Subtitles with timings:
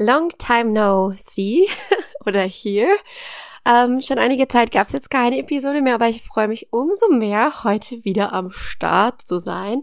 [0.00, 1.68] Long time no see
[2.26, 2.96] oder here.
[3.66, 7.08] Ähm, schon einige Zeit gab es jetzt keine Episode mehr, aber ich freue mich umso
[7.10, 9.82] mehr, heute wieder am Start zu sein.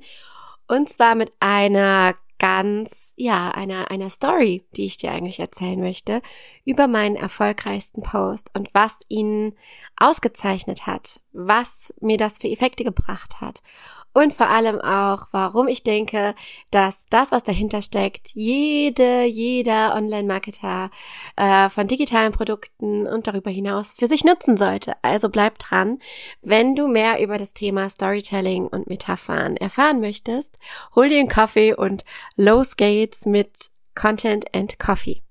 [0.68, 6.24] Und zwar mit einer ganz, ja, einer, einer Story, die ich dir eigentlich erzählen möchte,
[6.66, 9.56] über meinen erfolgreichsten Post und was ihn
[9.98, 13.62] ausgezeichnet hat, was mir das für Effekte gebracht hat
[14.18, 16.34] und vor allem auch, warum ich denke,
[16.72, 20.90] dass das, was dahinter steckt, jede, jeder Online-Marketer
[21.36, 24.94] äh, von digitalen Produkten und darüber hinaus für sich nutzen sollte.
[25.04, 26.00] Also bleib dran.
[26.42, 30.58] Wenn du mehr über das Thema Storytelling und Metaphern erfahren möchtest,
[30.96, 32.04] hol dir einen Kaffee und
[32.36, 33.52] los geht's mit
[33.94, 35.27] Content and Coffee.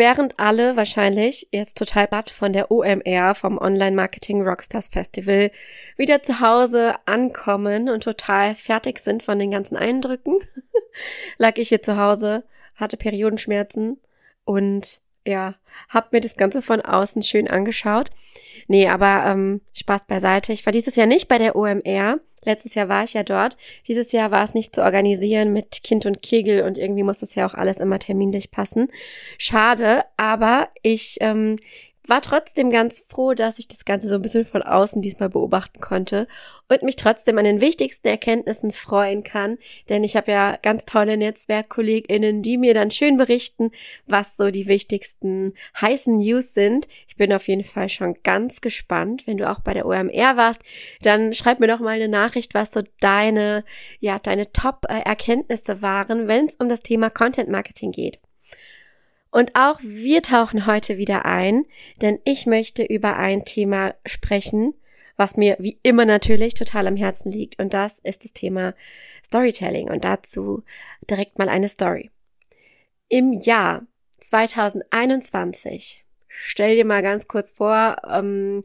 [0.00, 5.50] Während alle wahrscheinlich jetzt total platt von der OMR, vom Online Marketing Rockstars Festival,
[5.98, 10.38] wieder zu Hause ankommen und total fertig sind von den ganzen Eindrücken,
[11.38, 12.44] lag ich hier zu Hause,
[12.76, 14.00] hatte Periodenschmerzen
[14.44, 15.54] und ja,
[15.88, 18.10] hab mir das Ganze von außen schön angeschaut.
[18.68, 20.52] Nee, aber ähm, Spaß beiseite.
[20.52, 22.20] Ich war dieses Jahr nicht bei der OMR.
[22.44, 23.56] Letztes Jahr war ich ja dort.
[23.86, 27.34] Dieses Jahr war es nicht zu organisieren mit Kind und Kegel und irgendwie muss das
[27.34, 28.88] ja auch alles immer terminlich passen.
[29.36, 31.56] Schade, aber ich ähm,
[32.10, 35.80] war trotzdem ganz froh, dass ich das Ganze so ein bisschen von außen diesmal beobachten
[35.80, 36.26] konnte
[36.68, 39.58] und mich trotzdem an den wichtigsten Erkenntnissen freuen kann,
[39.88, 43.70] denn ich habe ja ganz tolle Netzwerkkolleginnen, die mir dann schön berichten,
[44.06, 46.88] was so die wichtigsten heißen News sind.
[47.08, 49.26] Ich bin auf jeden Fall schon ganz gespannt.
[49.26, 50.62] Wenn du auch bei der OMR warst,
[51.02, 53.64] dann schreib mir doch mal eine Nachricht, was so deine,
[54.00, 58.18] ja, deine Top-Erkenntnisse waren, wenn es um das Thema Content Marketing geht.
[59.30, 61.64] Und auch wir tauchen heute wieder ein,
[62.02, 64.74] denn ich möchte über ein Thema sprechen,
[65.16, 67.60] was mir wie immer natürlich total am Herzen liegt.
[67.60, 68.74] Und das ist das Thema
[69.24, 69.88] Storytelling.
[69.88, 70.64] Und dazu
[71.08, 72.10] direkt mal eine Story.
[73.08, 73.86] Im Jahr
[74.18, 78.64] 2021, stell dir mal ganz kurz vor, ähm,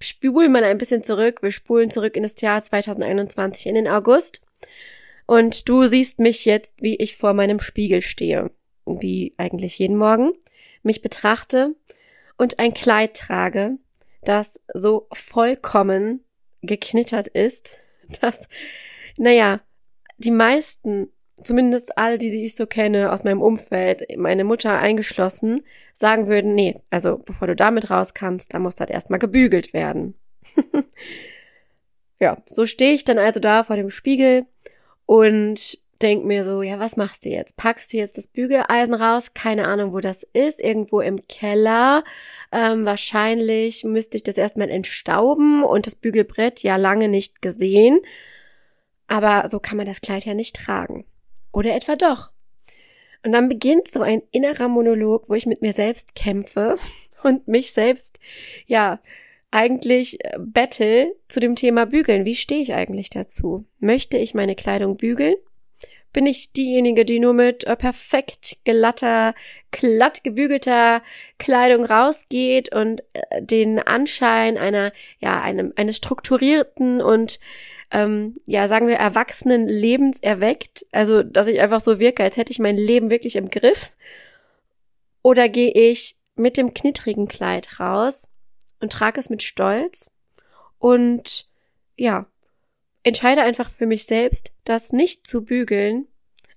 [0.00, 1.42] spulen mal ein bisschen zurück.
[1.42, 4.46] Wir spulen zurück in das Jahr 2021, in den August.
[5.26, 8.50] Und du siehst mich jetzt, wie ich vor meinem Spiegel stehe
[8.86, 10.32] wie eigentlich jeden Morgen,
[10.82, 11.74] mich betrachte
[12.36, 13.78] und ein Kleid trage,
[14.22, 16.24] das so vollkommen
[16.62, 17.78] geknittert ist,
[18.20, 18.48] dass,
[19.18, 19.60] naja,
[20.18, 21.10] die meisten,
[21.42, 25.60] zumindest alle, die, die ich so kenne aus meinem Umfeld, meine Mutter eingeschlossen,
[25.94, 30.14] sagen würden, nee, also bevor du damit raus kannst, da muss das erstmal gebügelt werden.
[32.20, 34.46] ja, so stehe ich dann also da vor dem Spiegel
[35.04, 37.56] und denk mir so, ja, was machst du jetzt?
[37.56, 39.32] Packst du jetzt das Bügeleisen raus?
[39.34, 40.60] Keine Ahnung, wo das ist.
[40.60, 42.04] Irgendwo im Keller.
[42.52, 48.00] Ähm, wahrscheinlich müsste ich das erstmal entstauben und das Bügelbrett ja lange nicht gesehen.
[49.06, 51.04] Aber so kann man das Kleid ja nicht tragen.
[51.52, 52.32] Oder etwa doch.
[53.24, 56.78] Und dann beginnt so ein innerer Monolog, wo ich mit mir selbst kämpfe
[57.22, 58.20] und mich selbst,
[58.66, 59.00] ja,
[59.50, 62.24] eigentlich äh, battle zu dem Thema Bügeln.
[62.24, 63.64] Wie stehe ich eigentlich dazu?
[63.78, 65.36] Möchte ich meine Kleidung bügeln?
[66.16, 69.34] Bin ich diejenige, die nur mit äh, perfekt glatter,
[69.70, 71.02] glatt gebügelter
[71.38, 77.38] Kleidung rausgeht und äh, den Anschein einer, ja, einem, eines strukturierten und
[77.90, 80.86] ähm, ja, sagen wir, erwachsenen Lebens erweckt.
[80.90, 83.92] Also, dass ich einfach so wirke, als hätte ich mein Leben wirklich im Griff.
[85.20, 88.30] Oder gehe ich mit dem knittrigen Kleid raus
[88.80, 90.10] und trage es mit Stolz
[90.78, 91.46] und
[91.98, 92.24] ja,
[93.06, 96.08] entscheide einfach für mich selbst, dass nicht zu bügeln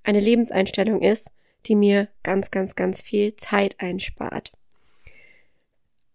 [0.04, 1.30] eine Lebenseinstellung ist,
[1.68, 4.52] die mir ganz, ganz, ganz viel Zeit einspart.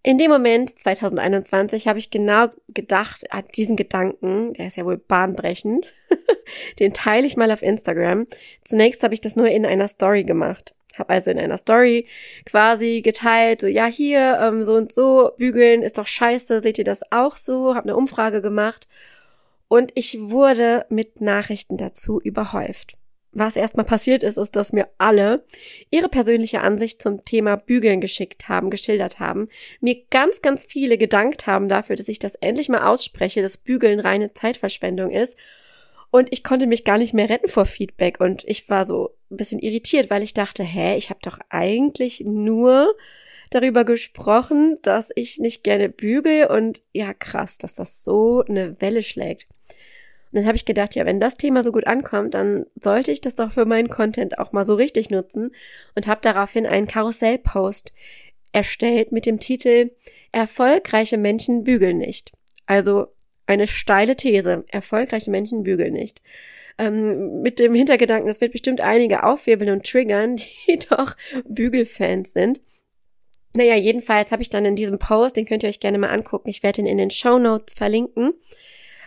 [0.03, 4.99] In dem Moment 2021 habe ich genau gedacht, ah, diesen Gedanken, der ist ja wohl
[4.99, 5.95] bahnbrechend,
[6.81, 8.27] den teile ich mal auf Instagram.
[8.65, 10.75] Zunächst habe ich das nur in einer Story gemacht.
[10.99, 12.07] Habe also in einer Story
[12.45, 16.85] quasi geteilt, so ja hier ähm, so und so bügeln ist doch scheiße, seht ihr
[16.85, 17.75] das auch so?
[17.75, 18.89] Habe eine Umfrage gemacht
[19.69, 22.97] und ich wurde mit Nachrichten dazu überhäuft.
[23.37, 25.45] Was erstmal passiert ist, ist, dass mir alle
[25.91, 29.49] ihre persönliche Ansicht zum Thema Bügeln geschickt haben, geschildert haben,
[29.81, 33.99] mir ganz, ganz viele gedankt haben dafür, dass ich das endlich mal ausspreche, dass Bügeln
[33.99, 35.37] reine Zeitverschwendung ist.
[36.13, 39.37] Und ich konnte mich gar nicht mehr retten vor Feedback und ich war so ein
[39.37, 42.95] bisschen irritiert, weil ich dachte, hä, ich habe doch eigentlich nur
[43.51, 49.03] darüber gesprochen, dass ich nicht gerne bügel und ja, krass, dass das so eine Welle
[49.03, 49.49] schlägt.
[50.35, 53.37] Dann habe ich gedacht, ja, wenn das Thema so gut ankommt, dann sollte ich das
[53.37, 55.53] doch für meinen Content auch mal so richtig nutzen
[55.95, 57.93] und habe daraufhin einen Karussellpost
[58.53, 59.93] erstellt mit dem Titel
[60.33, 62.33] Erfolgreiche Menschen bügeln nicht.
[62.67, 63.07] Also
[63.47, 64.65] eine steile These.
[64.69, 66.21] Erfolgreiche Menschen bügeln nicht.
[66.79, 70.35] Ähm, mit dem Hintergedanken, das wird bestimmt einige aufwirbeln und triggern,
[70.67, 72.61] die doch Bügelfans sind.
[73.57, 76.49] Naja, jedenfalls habe ich dann in diesem Post, den könnt ihr euch gerne mal angucken,
[76.49, 78.33] ich werde ihn in den Show Notes verlinken,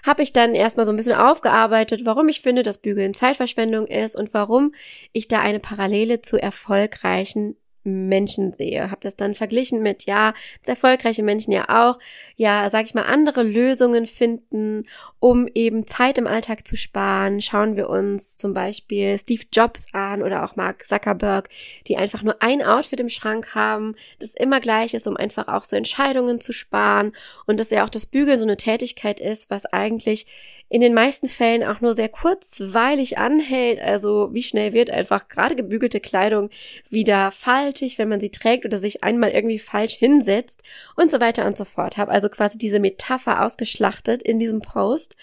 [0.08, 4.16] habe ich dann erstmal so ein bisschen aufgearbeitet, warum ich finde, dass Bügeln Zeitverschwendung ist
[4.16, 4.74] und warum
[5.12, 7.56] ich da eine Parallele zu erfolgreichen
[7.88, 8.92] Menschen sehe.
[8.92, 10.34] Habe das dann verglichen mit, ja,
[10.66, 11.98] erfolgreiche Menschen ja auch,
[12.36, 14.84] ja, sag ich mal, andere Lösungen finden,
[15.20, 17.42] um eben Zeit im Alltag zu sparen.
[17.42, 21.50] Schauen wir uns zum Beispiel Steve Jobs an oder auch Mark Zuckerberg,
[21.88, 25.64] die einfach nur ein Outfit im Schrank haben, das immer gleich ist, um einfach auch
[25.64, 27.14] so Entscheidungen zu sparen
[27.46, 30.28] und dass ja auch das Bügeln so eine Tätigkeit ist, was eigentlich
[30.70, 33.80] in den meisten Fällen auch nur sehr kurzweilig anhält.
[33.80, 36.50] Also wie schnell wird einfach gerade gebügelte Kleidung
[36.90, 37.32] wieder
[37.78, 40.64] faltig, wenn man sie trägt oder sich einmal irgendwie falsch hinsetzt
[40.96, 41.98] und so weiter und so fort.
[41.98, 45.16] Habe also quasi diese Metapher ausgeschlachtet in diesem Post.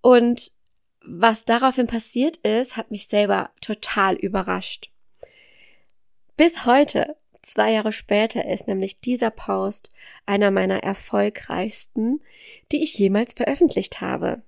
[0.00, 0.52] Und
[1.02, 4.90] was daraufhin passiert ist, hat mich selber total überrascht.
[6.36, 9.90] Bis heute Zwei Jahre später ist nämlich dieser Post
[10.26, 12.20] einer meiner erfolgreichsten,
[12.72, 14.42] die ich jemals veröffentlicht habe.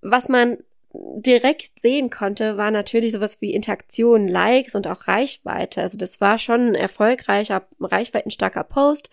[0.00, 0.56] Was man
[1.00, 5.80] direkt sehen konnte, war natürlich sowas wie Interaktion, Likes und auch Reichweite.
[5.80, 9.10] Also das war schon ein erfolgreicher, reichweitenstarker Post,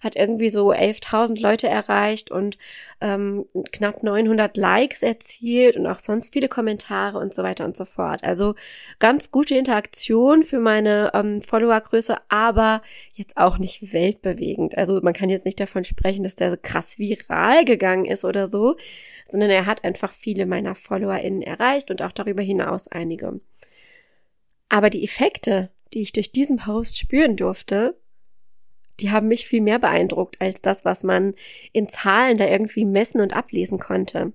[0.00, 2.58] hat irgendwie so 11.000 Leute erreicht und
[3.00, 7.84] ähm, knapp 900 Likes erzielt und auch sonst viele Kommentare und so weiter und so
[7.84, 8.24] fort.
[8.24, 8.54] Also
[8.98, 12.82] ganz gute Interaktion für meine ähm, Followergröße, aber
[13.12, 14.76] jetzt auch nicht weltbewegend.
[14.76, 18.76] Also man kann jetzt nicht davon sprechen, dass der krass viral gegangen ist oder so,
[19.30, 20.74] sondern er hat einfach viele meiner
[21.28, 23.40] FollowerInnen erreicht und auch darüber hinaus einige.
[24.68, 27.96] Aber die Effekte, die ich durch diesen Post spüren durfte,
[29.00, 31.34] die haben mich viel mehr beeindruckt als das, was man
[31.72, 34.32] in Zahlen da irgendwie messen und ablesen konnte.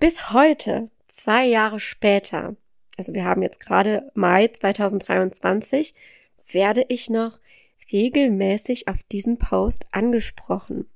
[0.00, 2.56] Bis heute, zwei Jahre später,
[2.98, 5.94] also wir haben jetzt gerade Mai 2023,
[6.50, 7.38] werde ich noch
[7.92, 10.86] regelmäßig auf diesen Post angesprochen.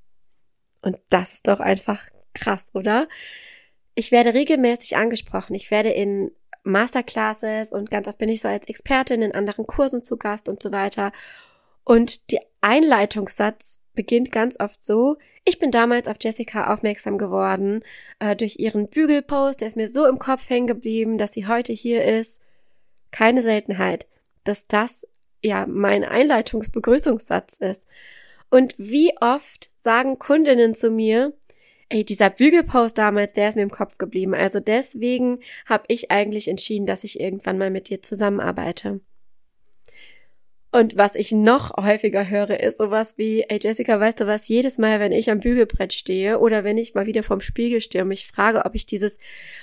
[0.81, 3.07] Und das ist doch einfach krass, oder?
[3.99, 5.55] Ich werde regelmäßig angesprochen.
[5.55, 6.29] Ich werde in
[6.63, 10.61] Masterclasses und ganz oft bin ich so als Expertin in anderen Kursen zu Gast und
[10.61, 11.11] so weiter.
[11.83, 17.81] Und die Einleitungssatz beginnt ganz oft so, ich bin damals auf Jessica aufmerksam geworden
[18.19, 21.73] äh, durch ihren Bügelpost, der ist mir so im Kopf hängen geblieben, dass sie heute
[21.73, 22.39] hier ist.
[23.09, 24.07] Keine Seltenheit,
[24.43, 25.07] dass das
[25.41, 27.87] ja mein Einleitungsbegrüßungssatz ist.
[28.51, 31.33] Und wie oft sagen Kundinnen zu mir,
[31.89, 34.33] ey, dieser Bügelpost damals, der ist mir im Kopf geblieben.
[34.33, 38.99] Also deswegen habe ich eigentlich entschieden, dass ich irgendwann mal mit dir zusammenarbeite.
[40.69, 44.77] Und was ich noch häufiger höre, ist sowas wie, ey Jessica, weißt du was, jedes
[44.77, 48.09] Mal, wenn ich am Bügelbrett stehe oder wenn ich mal wieder vorm Spiegel stehe und
[48.09, 49.17] mich frage, ob ich dieses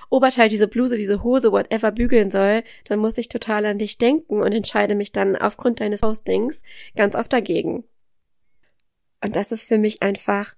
[0.09, 4.41] Oberteil, diese Bluse, diese Hose, whatever bügeln soll, dann muss ich total an dich denken
[4.41, 6.63] und entscheide mich dann aufgrund deines Postings
[6.97, 7.85] ganz oft dagegen.
[9.23, 10.55] Und das ist für mich einfach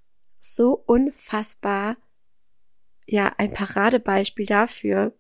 [0.55, 1.97] so unfassbar,
[3.07, 5.13] ja, ein Paradebeispiel dafür,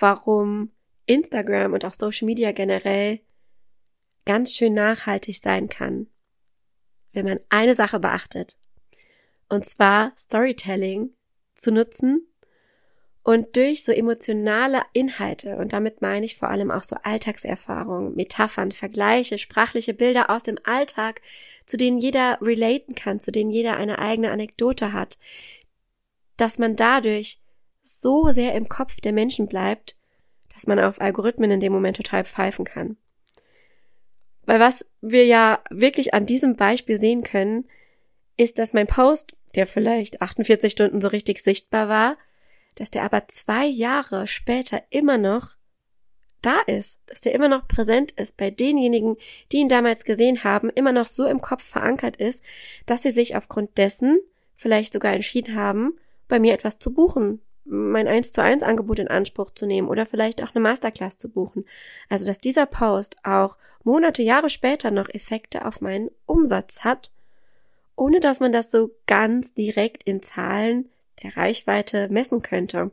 [0.00, 0.72] warum
[1.06, 3.20] Instagram und auch Social Media generell
[4.24, 6.08] ganz schön nachhaltig sein kann,
[7.12, 8.58] wenn man eine Sache beachtet.
[9.48, 11.10] Und zwar Storytelling
[11.54, 12.26] zu nutzen
[13.26, 18.70] und durch so emotionale Inhalte, und damit meine ich vor allem auch so Alltagserfahrungen, Metaphern,
[18.70, 21.22] Vergleiche, sprachliche Bilder aus dem Alltag,
[21.64, 25.18] zu denen jeder relaten kann, zu denen jeder eine eigene Anekdote hat,
[26.36, 27.40] dass man dadurch
[27.82, 29.96] so sehr im Kopf der Menschen bleibt,
[30.54, 32.96] dass man auf Algorithmen in dem Moment total pfeifen kann.
[34.44, 37.64] Weil was wir ja wirklich an diesem Beispiel sehen können,
[38.36, 42.16] ist, dass mein Post, der vielleicht 48 Stunden so richtig sichtbar war,
[42.76, 45.56] dass der aber zwei Jahre später immer noch
[46.42, 49.16] da ist, dass der immer noch präsent ist bei denjenigen,
[49.50, 52.42] die ihn damals gesehen haben, immer noch so im Kopf verankert ist,
[52.86, 54.20] dass sie sich aufgrund dessen
[54.54, 59.08] vielleicht sogar entschieden haben, bei mir etwas zu buchen, mein 1 zu 1 Angebot in
[59.08, 61.64] Anspruch zu nehmen oder vielleicht auch eine Masterclass zu buchen.
[62.08, 67.10] Also, dass dieser Post auch Monate, Jahre später noch Effekte auf meinen Umsatz hat,
[67.96, 70.90] ohne dass man das so ganz direkt in Zahlen
[71.22, 72.90] der Reichweite messen könnte.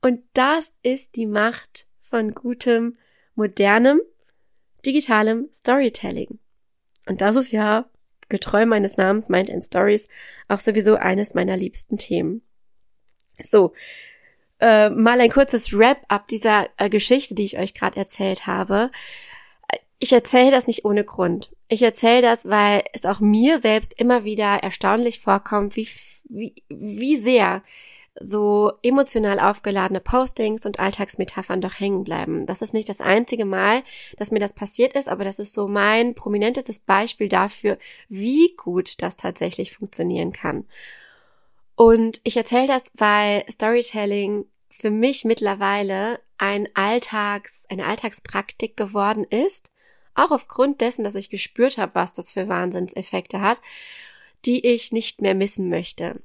[0.00, 2.98] Und das ist die Macht von gutem,
[3.34, 4.00] modernem,
[4.84, 6.38] digitalem Storytelling.
[7.06, 7.88] Und das ist ja
[8.28, 10.08] getreu meines Namens Mind and Stories
[10.48, 12.42] auch sowieso eines meiner liebsten Themen.
[13.50, 13.72] So,
[14.60, 18.90] äh, mal ein kurzes Wrap-up dieser äh, Geschichte, die ich euch gerade erzählt habe.
[20.04, 21.50] Ich erzähle das nicht ohne Grund.
[21.66, 25.88] Ich erzähle das, weil es auch mir selbst immer wieder erstaunlich vorkommt, wie,
[26.28, 27.62] wie, wie sehr
[28.20, 32.44] so emotional aufgeladene Postings und Alltagsmetaphern doch hängen bleiben.
[32.44, 33.82] Das ist nicht das einzige Mal,
[34.18, 37.78] dass mir das passiert ist, aber das ist so mein prominentestes Beispiel dafür,
[38.10, 40.66] wie gut das tatsächlich funktionieren kann.
[41.76, 49.70] Und ich erzähle das, weil Storytelling für mich mittlerweile ein Alltags, eine Alltagspraktik geworden ist,
[50.14, 53.60] auch aufgrund dessen, dass ich gespürt habe, was das für Wahnsinnseffekte hat,
[54.44, 56.20] die ich nicht mehr missen möchte.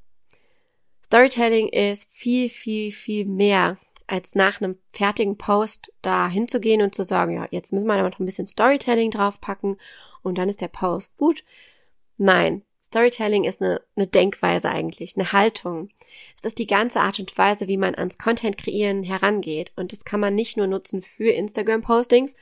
[1.06, 7.04] Storytelling ist viel, viel, viel mehr als nach einem fertigen Post da hinzugehen und zu
[7.04, 9.78] sagen, ja, jetzt müssen wir aber noch ein bisschen Storytelling draufpacken
[10.22, 11.44] und dann ist der Post gut.
[12.18, 15.90] Nein, Storytelling ist eine, eine Denkweise eigentlich, eine Haltung.
[16.36, 19.72] Es ist die ganze Art und Weise, wie man ans Content kreieren herangeht.
[19.76, 22.36] Und das kann man nicht nur nutzen für Instagram-Postings,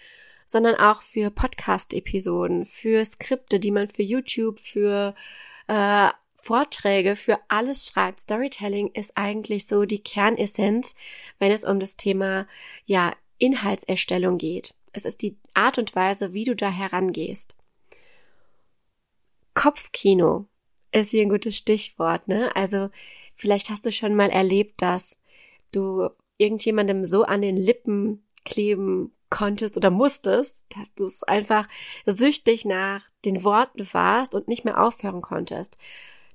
[0.48, 5.14] sondern auch für Podcast-Episoden, für Skripte, die man für YouTube, für
[5.68, 8.22] äh, Vorträge, für alles schreibt.
[8.22, 10.96] Storytelling ist eigentlich so die Kernessenz,
[11.38, 12.48] wenn es um das Thema,
[12.86, 14.74] ja, Inhaltserstellung geht.
[14.94, 17.58] Es ist die Art und Weise, wie du da herangehst.
[19.54, 20.46] Kopfkino
[20.94, 22.56] ist hier ein gutes Stichwort, ne?
[22.56, 22.90] Also,
[23.36, 25.20] vielleicht hast du schon mal erlebt, dass
[25.74, 31.68] du irgendjemandem so an den Lippen kleben konntest oder musstest, dass du es einfach
[32.06, 35.78] süchtig nach den Worten warst und nicht mehr aufhören konntest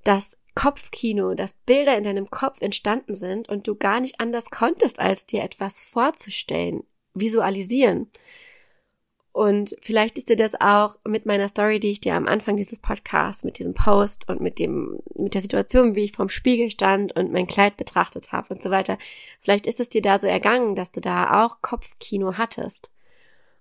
[0.04, 4.98] das Kopfkino, dass Bilder in deinem Kopf entstanden sind und du gar nicht anders konntest,
[4.98, 6.84] als dir etwas vorzustellen,
[7.14, 8.10] visualisieren.
[9.32, 12.78] Und vielleicht ist dir das auch mit meiner Story, die ich dir am Anfang dieses
[12.78, 17.16] Podcasts, mit diesem Post und mit dem, mit der Situation, wie ich vorm Spiegel stand
[17.16, 18.98] und mein Kleid betrachtet habe und so weiter.
[19.40, 22.90] Vielleicht ist es dir da so ergangen, dass du da auch Kopfkino hattest.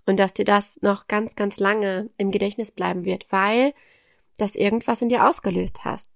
[0.05, 3.73] Und dass dir das noch ganz, ganz lange im Gedächtnis bleiben wird, weil
[4.37, 6.09] das irgendwas in dir ausgelöst hast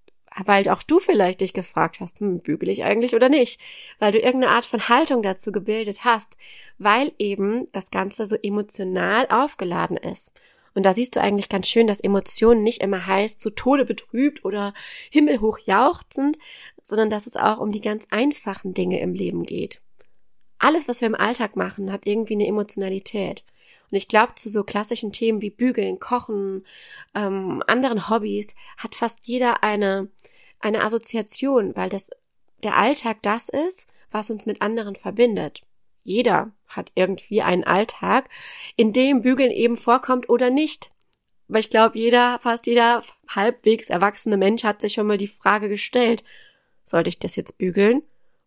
[0.44, 3.60] weil auch du vielleicht dich gefragt hast, hm, bügel ich eigentlich oder nicht,
[4.00, 6.38] weil du irgendeine Art von Haltung dazu gebildet hast,
[6.77, 10.32] weil eben das Ganze so emotional aufgeladen ist.
[10.74, 14.44] Und da siehst du eigentlich ganz schön, dass Emotionen nicht immer heißt, zu Tode betrübt
[14.44, 14.74] oder
[15.10, 16.38] himmelhoch jauchzend,
[16.84, 19.82] sondern dass es auch um die ganz einfachen Dinge im Leben geht.
[20.60, 23.44] Alles, was wir im Alltag machen, hat irgendwie eine Emotionalität.
[23.92, 26.65] Und ich glaube, zu so klassischen Themen wie Bügeln, Kochen,
[27.13, 30.10] ähm, anderen Hobbys hat fast jeder eine,
[30.60, 32.12] eine Assoziation, weil das
[32.63, 35.62] der Alltag das ist, was uns mit anderen verbindet.
[36.04, 38.30] Jeder hat irgendwie einen Alltag,
[38.75, 40.92] in dem Bügeln eben vorkommt oder nicht.
[41.48, 45.70] Weil ich glaube, jeder, fast jeder halbwegs erwachsene Mensch hat sich schon mal die Frage
[45.70, 46.24] gestellt,
[46.84, 48.04] sollte ich das jetzt bügeln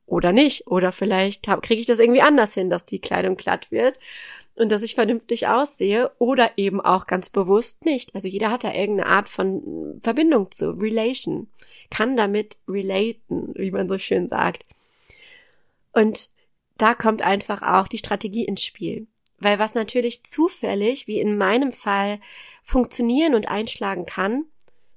[0.07, 0.67] oder nicht?
[0.67, 3.99] Oder vielleicht kriege ich das irgendwie anders hin, dass die Kleidung glatt wird
[4.59, 8.15] und dass ich vernünftig aussehe oder eben auch ganz bewusst nicht.
[8.15, 11.49] Also jeder hat da irgendeine Art von Verbindung zu, Relation,
[11.91, 14.65] kann damit relaten, wie man so schön sagt.
[15.93, 16.31] Und
[16.77, 19.07] da kommt einfach auch die Strategie ins Spiel.
[19.39, 22.19] Weil was natürlich zufällig, wie in meinem Fall,
[22.65, 24.45] funktionieren und einschlagen kann,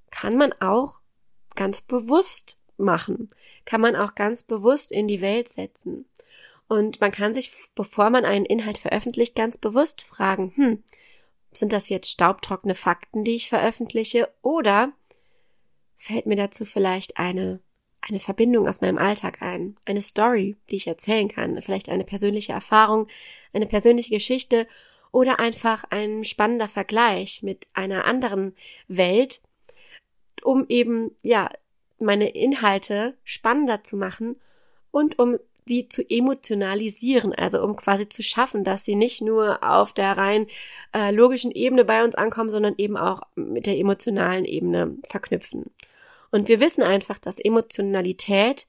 [0.09, 0.99] kann man auch
[1.55, 3.29] ganz bewusst machen,
[3.65, 6.05] kann man auch ganz bewusst in die Welt setzen.
[6.71, 10.83] Und man kann sich, bevor man einen Inhalt veröffentlicht, ganz bewusst fragen, hm,
[11.51, 14.93] sind das jetzt staubtrockene Fakten, die ich veröffentliche, oder
[15.97, 17.59] fällt mir dazu vielleicht eine,
[17.99, 22.53] eine Verbindung aus meinem Alltag ein, eine Story, die ich erzählen kann, vielleicht eine persönliche
[22.53, 23.09] Erfahrung,
[23.51, 24.65] eine persönliche Geschichte
[25.11, 28.55] oder einfach ein spannender Vergleich mit einer anderen
[28.87, 29.41] Welt,
[30.41, 31.49] um eben, ja,
[31.99, 34.39] meine Inhalte spannender zu machen
[34.91, 35.37] und um
[35.71, 40.47] sie zu emotionalisieren, also um quasi zu schaffen, dass sie nicht nur auf der rein
[40.93, 45.71] äh, logischen Ebene bei uns ankommen, sondern eben auch mit der emotionalen Ebene verknüpfen.
[46.29, 48.67] Und wir wissen einfach, dass Emotionalität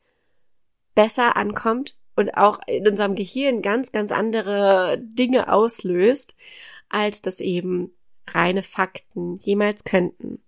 [0.95, 6.37] besser ankommt und auch in unserem Gehirn ganz, ganz andere Dinge auslöst,
[6.89, 7.91] als das eben
[8.29, 10.41] reine Fakten jemals könnten.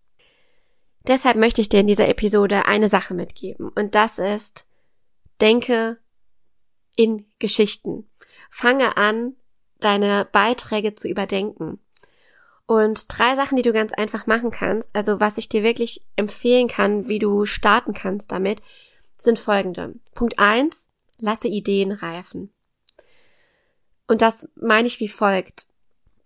[1.08, 4.68] Deshalb möchte ich dir in dieser Episode eine Sache mitgeben und das ist,
[5.40, 5.98] denke
[6.96, 8.08] in Geschichten.
[8.50, 9.34] Fange an,
[9.80, 11.78] deine Beiträge zu überdenken.
[12.66, 16.68] Und drei Sachen, die du ganz einfach machen kannst, also was ich dir wirklich empfehlen
[16.68, 18.62] kann, wie du starten kannst damit,
[19.18, 19.94] sind folgende.
[20.14, 20.86] Punkt eins:
[21.18, 22.52] lasse Ideen reifen.
[24.06, 25.66] Und das meine ich wie folgt.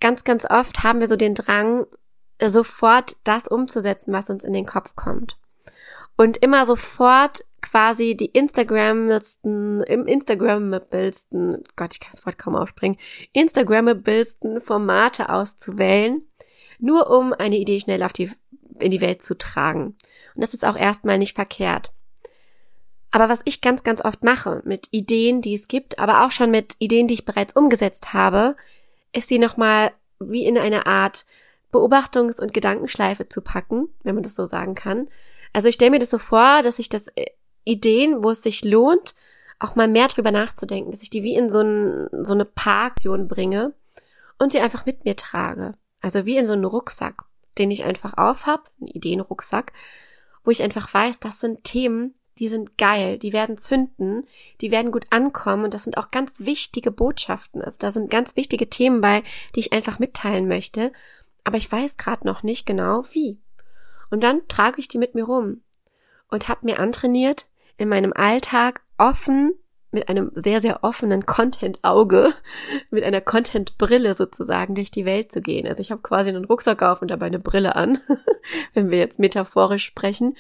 [0.01, 1.87] ganz, ganz oft haben wir so den Drang,
[2.41, 5.37] sofort das umzusetzen, was uns in den Kopf kommt.
[6.17, 12.97] Und immer sofort quasi die Instagramsten, im Instagramablesten, Gott, ich kann das Wort kaum aussprechen,
[13.33, 16.23] Instagramablesten Formate auszuwählen,
[16.79, 18.31] nur um eine Idee schnell auf die,
[18.79, 19.97] in die Welt zu tragen.
[20.35, 21.93] Und das ist auch erstmal nicht verkehrt.
[23.11, 26.51] Aber was ich ganz, ganz oft mache mit Ideen, die es gibt, aber auch schon
[26.51, 28.55] mit Ideen, die ich bereits umgesetzt habe,
[29.13, 31.25] ist sie nochmal wie in eine Art
[31.73, 35.09] Beobachtungs- und Gedankenschleife zu packen, wenn man das so sagen kann.
[35.53, 37.27] Also ich stelle mir das so vor, dass ich das äh,
[37.69, 39.15] Ideen, wo es sich lohnt,
[39.59, 43.29] auch mal mehr drüber nachzudenken, dass ich die wie in so, ein, so eine Parktion
[43.29, 43.75] bringe
[44.39, 45.75] und sie einfach mit mir trage.
[46.01, 47.25] Also wie in so einen Rucksack,
[47.59, 49.73] den ich einfach aufhab, einen Ideenrucksack,
[50.45, 54.27] wo ich einfach weiß, das sind Themen, die sind geil, die werden zünden,
[54.61, 57.61] die werden gut ankommen und das sind auch ganz wichtige Botschaften.
[57.63, 60.93] Also da sind ganz wichtige Themen bei, die ich einfach mitteilen möchte,
[61.43, 63.41] aber ich weiß gerade noch nicht genau wie.
[64.11, 65.63] Und dann trage ich die mit mir rum
[66.29, 67.47] und habe mir antrainiert,
[67.79, 69.55] in meinem Alltag offen
[69.91, 72.35] mit einem sehr, sehr offenen Content-Auge,
[72.91, 75.67] mit einer Content-Brille sozusagen durch die Welt zu gehen.
[75.67, 77.99] Also ich habe quasi einen Rucksack auf und dabei eine Brille an,
[78.75, 80.37] wenn wir jetzt metaphorisch sprechen,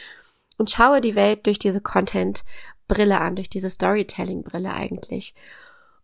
[0.58, 5.34] und schaue die Welt durch diese Content-Brille an, durch diese Storytelling-Brille eigentlich.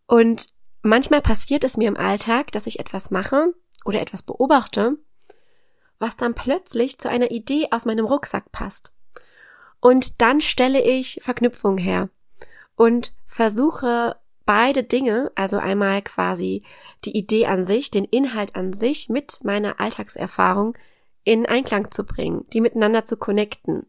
[0.07, 0.49] Und
[0.83, 3.53] manchmal passiert es mir im Alltag, dass ich etwas mache
[3.85, 4.97] oder etwas beobachte,
[5.99, 8.95] was dann plötzlich zu einer Idee aus meinem Rucksack passt.
[9.85, 12.09] Und dann stelle ich Verknüpfungen her
[12.75, 16.63] und versuche beide Dinge, also einmal quasi
[17.05, 20.75] die Idee an sich, den Inhalt an sich mit meiner Alltagserfahrung
[21.23, 23.87] in Einklang zu bringen, die miteinander zu connecten.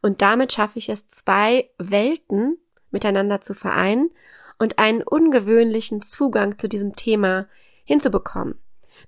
[0.00, 2.56] Und damit schaffe ich es, zwei Welten
[2.90, 4.08] miteinander zu vereinen
[4.58, 7.48] und einen ungewöhnlichen Zugang zu diesem Thema
[7.84, 8.58] hinzubekommen.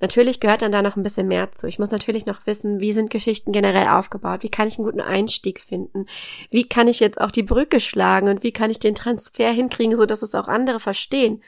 [0.01, 1.67] Natürlich gehört dann da noch ein bisschen mehr zu.
[1.67, 4.43] Ich muss natürlich noch wissen, wie sind Geschichten generell aufgebaut?
[4.43, 6.07] Wie kann ich einen guten Einstieg finden?
[6.51, 9.97] Wie kann ich jetzt auch die Brücke schlagen und wie kann ich den Transfer hinkriegen,
[9.97, 11.43] so dass es auch andere verstehen?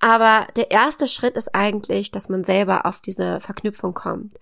[0.00, 4.36] Aber der erste Schritt ist eigentlich, dass man selber auf diese Verknüpfung kommt.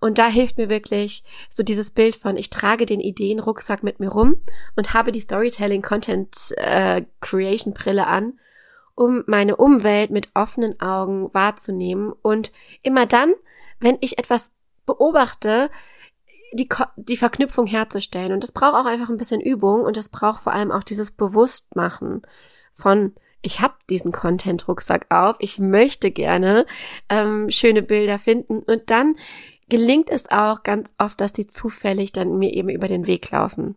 [0.00, 4.08] Und da hilft mir wirklich so dieses Bild von, ich trage den Ideenrucksack mit mir
[4.08, 4.40] rum
[4.74, 8.32] und habe die Storytelling Content äh, Creation Brille an
[8.94, 12.52] um meine Umwelt mit offenen Augen wahrzunehmen und
[12.82, 13.34] immer dann,
[13.80, 14.52] wenn ich etwas
[14.86, 15.70] beobachte,
[16.52, 18.32] die, die Verknüpfung herzustellen.
[18.32, 21.10] Und das braucht auch einfach ein bisschen Übung und das braucht vor allem auch dieses
[21.10, 22.22] Bewusstmachen
[22.72, 26.66] von, ich habe diesen Content-Rucksack auf, ich möchte gerne
[27.08, 29.16] ähm, schöne Bilder finden und dann
[29.68, 33.76] gelingt es auch ganz oft, dass die zufällig dann mir eben über den Weg laufen.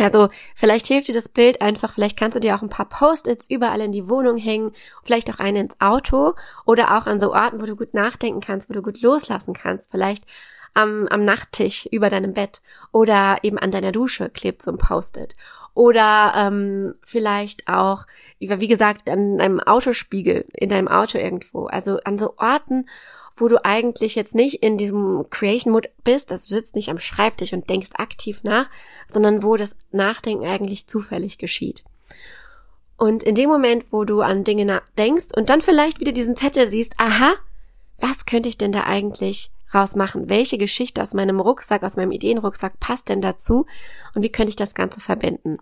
[0.00, 3.50] Also vielleicht hilft dir das Bild einfach, vielleicht kannst du dir auch ein paar Post-its
[3.50, 4.72] überall in die Wohnung hängen,
[5.04, 6.34] vielleicht auch einen ins Auto
[6.64, 9.90] oder auch an so Orten, wo du gut nachdenken kannst, wo du gut loslassen kannst.
[9.90, 10.24] Vielleicht
[10.74, 12.60] am, am Nachttisch über deinem Bett
[12.92, 15.36] oder eben an deiner Dusche klebt so ein Post-it.
[15.74, 18.06] Oder ähm, vielleicht auch,
[18.38, 21.66] wie gesagt, an einem Autospiegel, in deinem Auto irgendwo.
[21.66, 22.88] Also an so Orten,
[23.36, 26.98] wo du eigentlich jetzt nicht in diesem Creation Mode bist, also du sitzt nicht am
[26.98, 28.68] Schreibtisch und denkst aktiv nach,
[29.08, 31.84] sondern wo das Nachdenken eigentlich zufällig geschieht.
[32.96, 36.68] Und in dem Moment, wo du an Dinge denkst und dann vielleicht wieder diesen Zettel
[36.68, 37.34] siehst, aha,
[37.98, 40.28] was könnte ich denn da eigentlich rausmachen?
[40.28, 43.66] Welche Geschichte aus meinem Rucksack, aus meinem Ideenrucksack passt denn dazu?
[44.14, 45.58] Und wie könnte ich das Ganze verbinden?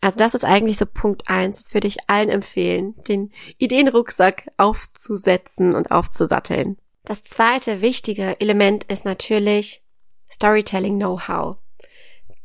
[0.00, 1.62] Also das ist eigentlich so Punkt eins.
[1.62, 6.76] Das würde ich allen empfehlen, den Ideenrucksack aufzusetzen und aufzusatteln.
[7.06, 9.80] Das zweite wichtige Element ist natürlich
[10.30, 11.56] Storytelling Know-how.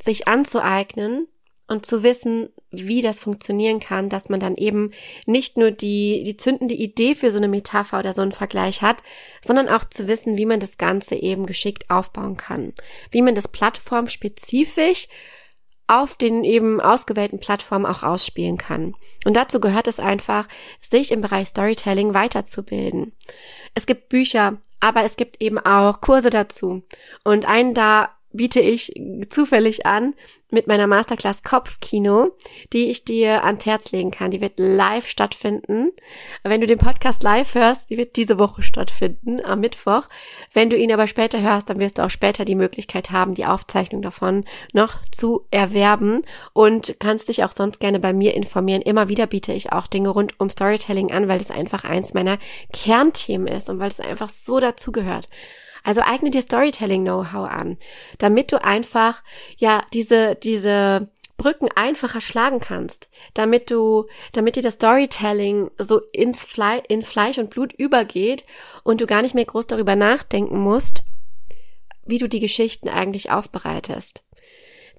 [0.01, 1.27] Sich anzueignen
[1.67, 4.91] und zu wissen, wie das funktionieren kann, dass man dann eben
[5.25, 9.01] nicht nur die, die zündende Idee für so eine Metapher oder so einen Vergleich hat,
[9.41, 12.73] sondern auch zu wissen, wie man das Ganze eben geschickt aufbauen kann.
[13.09, 15.07] Wie man das plattformspezifisch
[15.91, 18.95] auf den eben ausgewählten Plattformen auch ausspielen kann.
[19.25, 20.47] Und dazu gehört es einfach,
[20.79, 23.11] sich im Bereich Storytelling weiterzubilden.
[23.75, 26.83] Es gibt Bücher, aber es gibt eben auch Kurse dazu.
[27.25, 28.93] Und einen da biete ich
[29.29, 30.13] zufällig an
[30.51, 32.31] mit meiner Masterclass Kopfkino,
[32.73, 34.31] die ich dir ans Herz legen kann.
[34.31, 35.91] Die wird live stattfinden.
[36.43, 40.03] Wenn du den Podcast live hörst, die wird diese Woche stattfinden, am Mittwoch.
[40.53, 43.45] Wenn du ihn aber später hörst, dann wirst du auch später die Möglichkeit haben, die
[43.45, 48.81] Aufzeichnung davon noch zu erwerben und kannst dich auch sonst gerne bei mir informieren.
[48.81, 52.37] Immer wieder biete ich auch Dinge rund um Storytelling an, weil das einfach eins meiner
[52.73, 55.29] Kernthemen ist und weil es einfach so dazugehört.
[55.83, 57.77] Also eigne dir Storytelling-Know-how an,
[58.17, 59.23] damit du einfach,
[59.57, 66.45] ja, diese, diese Brücken einfacher schlagen kannst, damit du, damit dir das Storytelling so ins
[66.45, 68.45] Fle in Fleisch und Blut übergeht
[68.83, 71.03] und du gar nicht mehr groß darüber nachdenken musst,
[72.05, 74.23] wie du die Geschichten eigentlich aufbereitest.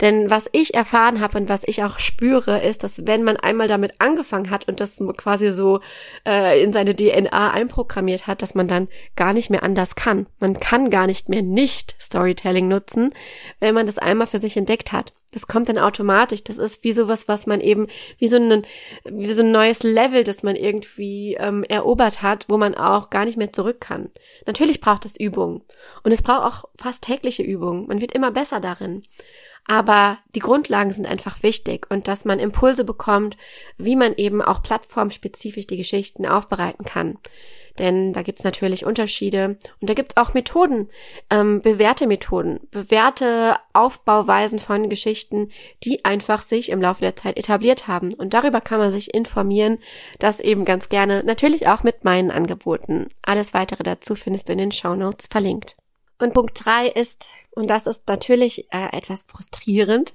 [0.03, 3.69] Denn was ich erfahren habe und was ich auch spüre, ist, dass wenn man einmal
[3.69, 5.81] damit angefangen hat und das quasi so
[6.27, 10.27] äh, in seine DNA einprogrammiert hat, dass man dann gar nicht mehr anders kann.
[10.41, 13.15] Man kann gar nicht mehr nicht Storytelling nutzen,
[13.61, 15.12] wenn man das einmal für sich entdeckt hat.
[15.33, 16.45] Das kommt dann automatisch.
[16.45, 17.87] Das ist wie sowas, was man eben,
[18.19, 18.67] wie so ein,
[19.05, 23.25] wie so ein neues Level, das man irgendwie ähm, erobert hat, wo man auch gar
[23.25, 24.11] nicht mehr zurück kann.
[24.47, 25.62] Natürlich braucht es Übung.
[26.03, 27.87] Und es braucht auch fast tägliche Übung.
[27.87, 29.05] Man wird immer besser darin.
[29.66, 33.37] Aber die Grundlagen sind einfach wichtig und dass man Impulse bekommt,
[33.79, 37.18] wie man eben auch plattformspezifisch die Geschichten aufbereiten kann.
[37.79, 40.90] Denn da gibt's natürlich Unterschiede und da gibt's auch Methoden,
[41.31, 45.48] ähm, bewährte Methoden, bewährte Aufbauweisen von Geschichten,
[45.83, 48.12] die einfach sich im Laufe der Zeit etabliert haben.
[48.12, 49.79] Und darüber kann man sich informieren,
[50.18, 53.09] das eben ganz gerne, natürlich auch mit meinen Angeboten.
[53.22, 55.77] Alles weitere dazu findest du in den Show Notes verlinkt.
[56.23, 60.15] Und Punkt drei ist, und das ist natürlich äh, etwas frustrierend,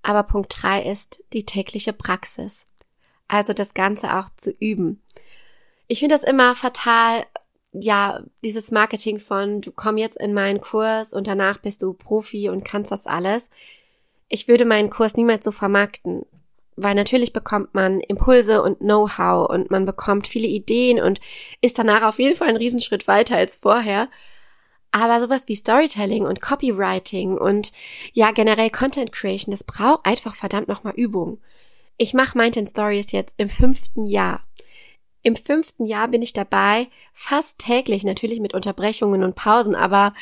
[0.00, 2.66] aber Punkt drei ist die tägliche Praxis.
[3.28, 5.02] Also das Ganze auch zu üben.
[5.88, 7.26] Ich finde das immer fatal,
[7.70, 12.48] ja, dieses Marketing von, du komm jetzt in meinen Kurs und danach bist du Profi
[12.48, 13.50] und kannst das alles.
[14.30, 16.24] Ich würde meinen Kurs niemals so vermarkten,
[16.76, 21.20] weil natürlich bekommt man Impulse und Know-how und man bekommt viele Ideen und
[21.60, 24.08] ist danach auf jeden Fall einen Riesenschritt weiter als vorher.
[24.92, 27.72] Aber sowas wie Storytelling und Copywriting und
[28.12, 31.40] ja generell Content Creation, das braucht einfach verdammt nochmal Übung.
[31.96, 34.40] Ich mache Mind Stories jetzt im fünften Jahr.
[35.22, 40.14] Im fünften Jahr bin ich dabei, fast täglich, natürlich mit Unterbrechungen und Pausen, aber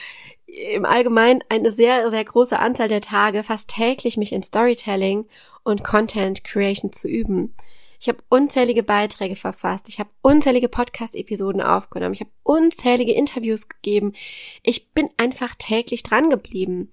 [0.46, 5.26] im Allgemeinen eine sehr, sehr große Anzahl der Tage, fast täglich mich in Storytelling
[5.62, 7.54] und Content Creation zu üben.
[8.01, 9.87] Ich habe unzählige Beiträge verfasst.
[9.89, 12.15] Ich habe unzählige Podcast-Episoden aufgenommen.
[12.15, 14.15] Ich habe unzählige Interviews gegeben.
[14.63, 16.91] Ich bin einfach täglich dran geblieben.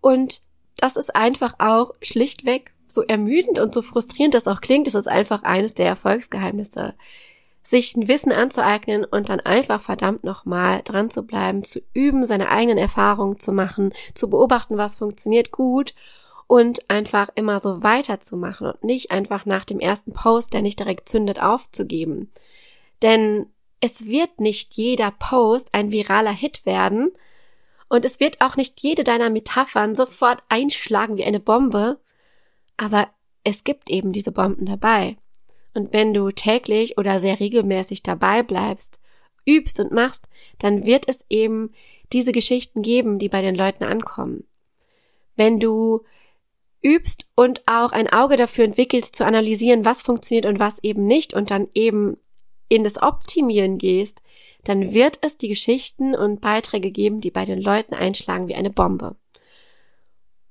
[0.00, 0.42] Und
[0.76, 4.88] das ist einfach auch schlichtweg so ermüdend und so frustrierend das auch klingt.
[4.88, 6.94] Das ist einfach eines der Erfolgsgeheimnisse.
[7.62, 12.48] Sich ein Wissen anzueignen und dann einfach verdammt nochmal dran zu bleiben, zu üben, seine
[12.48, 15.94] eigenen Erfahrungen zu machen, zu beobachten, was funktioniert gut
[16.50, 21.08] und einfach immer so weiterzumachen und nicht einfach nach dem ersten Post, der nicht direkt
[21.08, 22.28] zündet, aufzugeben.
[23.02, 23.46] Denn
[23.80, 27.12] es wird nicht jeder Post ein viraler Hit werden
[27.88, 32.00] und es wird auch nicht jede deiner Metaphern sofort einschlagen wie eine Bombe,
[32.76, 33.06] aber
[33.44, 35.18] es gibt eben diese Bomben dabei.
[35.72, 38.98] Und wenn du täglich oder sehr regelmäßig dabei bleibst,
[39.46, 40.24] übst und machst,
[40.58, 41.70] dann wird es eben
[42.12, 44.48] diese Geschichten geben, die bei den Leuten ankommen.
[45.36, 46.02] Wenn du
[46.82, 51.34] übst und auch ein Auge dafür entwickelst, zu analysieren, was funktioniert und was eben nicht
[51.34, 52.16] und dann eben
[52.68, 54.22] in das Optimieren gehst,
[54.64, 58.70] dann wird es die Geschichten und Beiträge geben, die bei den Leuten einschlagen wie eine
[58.70, 59.16] Bombe.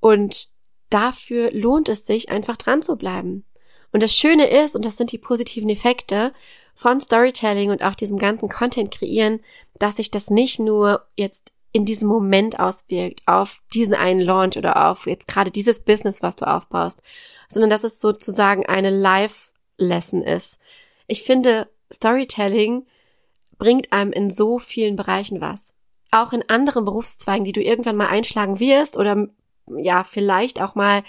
[0.00, 0.48] Und
[0.90, 3.44] dafür lohnt es sich, einfach dran zu bleiben.
[3.92, 6.32] Und das Schöne ist, und das sind die positiven Effekte
[6.74, 9.40] von Storytelling und auch diesem ganzen Content kreieren,
[9.78, 14.90] dass sich das nicht nur jetzt in diesem Moment auswirkt auf diesen einen Launch oder
[14.90, 17.02] auf jetzt gerade dieses Business, was du aufbaust,
[17.48, 20.58] sondern dass es sozusagen eine Live-Lesson ist.
[21.06, 22.86] Ich finde, Storytelling
[23.58, 25.74] bringt einem in so vielen Bereichen was.
[26.10, 29.28] Auch in anderen Berufszweigen, die du irgendwann mal einschlagen wirst oder
[29.76, 31.04] ja, vielleicht auch mal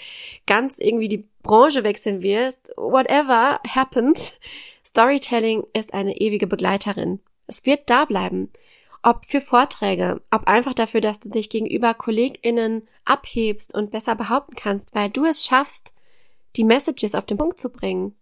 [0.46, 4.38] ganz irgendwie die Branche wechseln wirst, whatever happens,
[4.84, 7.18] Storytelling ist eine ewige Begleiterin.
[7.48, 8.50] Es wird da bleiben
[9.02, 14.54] ob für Vorträge, ob einfach dafür, dass du dich gegenüber KollegInnen abhebst und besser behaupten
[14.54, 15.94] kannst, weil du es schaffst,
[16.56, 18.14] die Messages auf den Punkt zu bringen.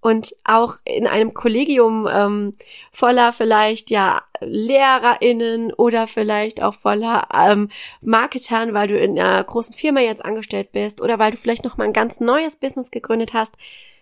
[0.00, 2.54] Und auch in einem Kollegium ähm,
[2.92, 7.70] voller vielleicht ja LehrerInnen oder vielleicht auch voller ähm,
[8.02, 11.76] Marketern, weil du in einer großen Firma jetzt angestellt bist oder weil du vielleicht noch
[11.76, 13.54] mal ein ganz neues Business gegründet hast.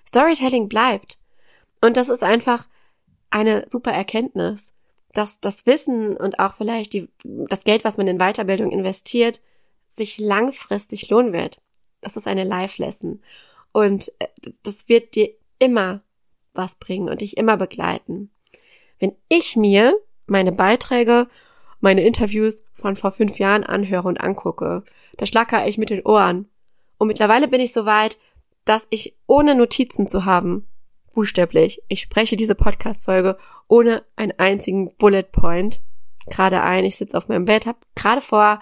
[0.07, 1.19] Storytelling bleibt.
[1.81, 2.67] Und das ist einfach
[3.31, 4.74] eine super Erkenntnis
[5.15, 9.41] dass das Wissen und auch vielleicht die, das Geld, was man in Weiterbildung investiert,
[9.87, 11.61] sich langfristig lohnen wird.
[12.01, 13.23] Das ist eine Life-Lesson.
[13.73, 14.27] Und äh,
[14.63, 16.03] das wird dir immer
[16.53, 18.31] was bringen und dich immer begleiten.
[18.99, 19.95] Wenn ich mir
[20.27, 21.29] meine Beiträge,
[21.81, 24.85] meine Interviews von vor fünf Jahren anhöre und angucke,
[25.17, 26.49] da schlackere ich mit den Ohren.
[26.99, 28.19] Und mittlerweile bin ich so weit,
[28.65, 30.67] dass ich ohne Notizen zu haben
[31.15, 35.81] buchstäblich, ich spreche diese Podcast-Folge ohne einen einzigen Bullet Point
[36.27, 36.85] gerade ein.
[36.85, 38.61] Ich sitze auf meinem Bett, habe gerade vor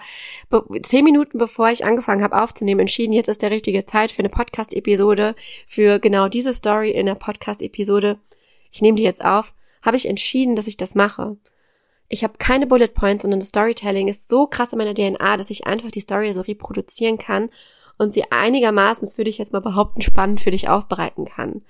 [0.83, 4.29] zehn Minuten, bevor ich angefangen habe aufzunehmen, entschieden, jetzt ist der richtige Zeit für eine
[4.29, 5.35] Podcast-Episode,
[5.67, 8.19] für genau diese Story in der Podcast-Episode.
[8.71, 9.53] Ich nehme die jetzt auf.
[9.81, 11.37] Habe ich entschieden, dass ich das mache.
[12.09, 15.49] Ich habe keine Bullet Points, sondern das Storytelling ist so krass in meiner DNA, dass
[15.49, 17.49] ich einfach die Story so reproduzieren kann
[17.97, 21.63] und sie einigermaßen, das würde ich jetzt mal behaupten, spannend für dich aufbereiten kann.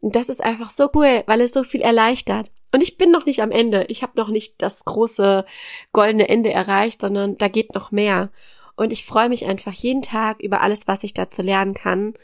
[0.00, 2.50] Und das ist einfach so cool, weil es so viel erleichtert.
[2.72, 3.84] Und ich bin noch nicht am Ende.
[3.88, 5.44] Ich habe noch nicht das große
[5.92, 8.30] goldene Ende erreicht, sondern da geht noch mehr.
[8.76, 12.14] Und ich freue mich einfach jeden Tag über alles, was ich dazu lernen kann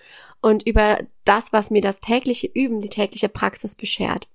[0.40, 4.28] und über das, was mir das tägliche Üben, die tägliche Praxis beschert.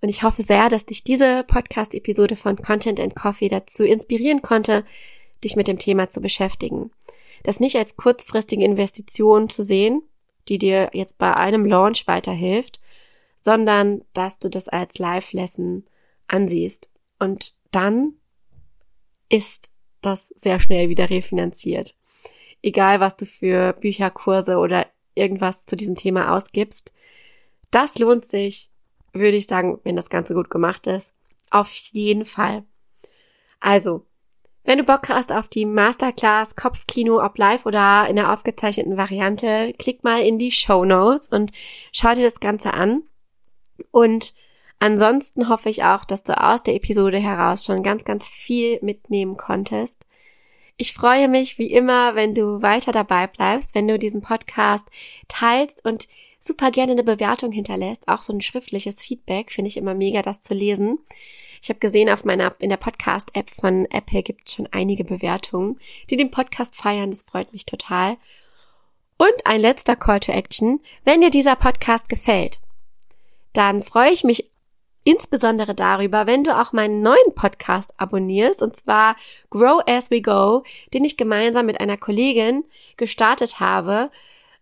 [0.00, 4.84] Und ich hoffe sehr, dass dich diese Podcast-Episode von Content and Coffee dazu inspirieren konnte,
[5.44, 6.90] dich mit dem Thema zu beschäftigen.
[7.44, 10.02] Das nicht als kurzfristige Investition zu sehen,
[10.48, 12.80] die dir jetzt bei einem Launch weiterhilft,
[13.42, 15.84] sondern dass du das als Live-Lesson
[16.28, 16.90] ansiehst.
[17.18, 18.14] Und dann
[19.28, 21.94] ist das sehr schnell wieder refinanziert.
[22.62, 26.92] Egal, was du für Bücher, Kurse oder irgendwas zu diesem Thema ausgibst.
[27.70, 28.70] Das lohnt sich,
[29.12, 31.12] würde ich sagen, wenn das Ganze gut gemacht ist.
[31.50, 32.64] Auf jeden Fall.
[33.58, 34.06] Also,
[34.66, 39.72] wenn du Bock hast auf die Masterclass Kopfkino, ob live oder in der aufgezeichneten Variante,
[39.78, 41.52] klick mal in die Show Notes und
[41.92, 43.02] schau dir das Ganze an.
[43.92, 44.34] Und
[44.80, 49.36] ansonsten hoffe ich auch, dass du aus der Episode heraus schon ganz, ganz viel mitnehmen
[49.36, 50.04] konntest.
[50.76, 54.88] Ich freue mich wie immer, wenn du weiter dabei bleibst, wenn du diesen Podcast
[55.28, 56.08] teilst und
[56.40, 58.08] super gerne eine Bewertung hinterlässt.
[58.08, 60.98] Auch so ein schriftliches Feedback finde ich immer mega, das zu lesen.
[61.66, 65.80] Ich habe gesehen, auf meiner, in der Podcast-App von Apple gibt es schon einige Bewertungen,
[66.08, 67.10] die den Podcast feiern.
[67.10, 68.18] Das freut mich total.
[69.18, 70.80] Und ein letzter Call to Action.
[71.04, 72.60] Wenn dir dieser Podcast gefällt,
[73.52, 74.48] dann freue ich mich
[75.02, 79.16] insbesondere darüber, wenn du auch meinen neuen Podcast abonnierst, und zwar
[79.50, 80.62] Grow As We Go,
[80.94, 82.62] den ich gemeinsam mit einer Kollegin
[82.96, 84.12] gestartet habe.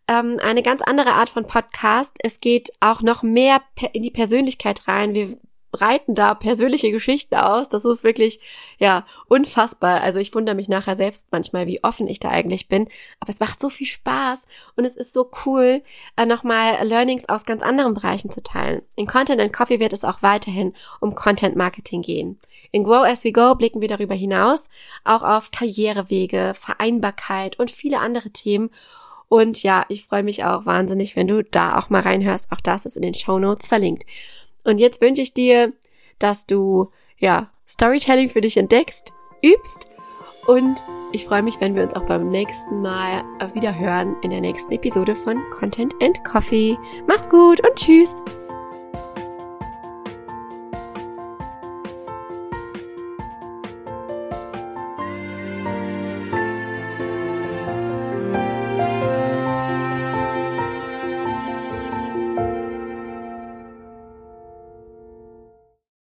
[0.09, 2.17] Ähm, eine ganz andere Art von Podcast.
[2.21, 3.61] Es geht auch noch mehr
[3.93, 5.13] in die Persönlichkeit rein.
[5.13, 5.37] Wir
[5.75, 7.69] breiten da persönliche Geschichten aus.
[7.69, 8.41] Das ist wirklich,
[8.79, 10.01] ja, unfassbar.
[10.03, 12.89] Also ich wundere mich nachher selbst manchmal, wie offen ich da eigentlich bin.
[13.19, 15.83] Aber es macht so viel Spaß und es ist so cool,
[16.17, 18.83] äh, nochmal Learnings aus ganz anderen Bereichen zu teilen.
[18.95, 22.39] In Content and Coffee wird es auch weiterhin um Content Marketing gehen.
[22.71, 24.69] In Grow As We Go blicken wir darüber hinaus
[25.03, 28.71] auch auf Karrierewege, Vereinbarkeit und viele andere Themen.
[29.29, 32.53] Und ja, ich freue mich auch wahnsinnig, wenn du da auch mal reinhörst.
[32.53, 34.05] Auch das ist in den Show Notes verlinkt.
[34.65, 35.73] Und jetzt wünsche ich dir,
[36.19, 39.89] dass du, ja, Storytelling für dich entdeckst, übst
[40.47, 43.25] und ich freue mich, wenn wir uns auch beim nächsten Mal
[43.55, 46.77] wieder hören in der nächsten Episode von Content and Coffee.
[47.07, 48.23] Mach's gut und tschüss!